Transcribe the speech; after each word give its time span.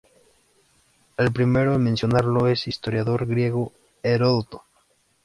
El 1.15 1.31
primero 1.31 1.75
en 1.75 1.83
mencionarlo 1.83 2.47
es 2.47 2.65
el 2.65 2.69
historiador 2.71 3.27
griego 3.27 3.71
Heródoto. 4.01 4.63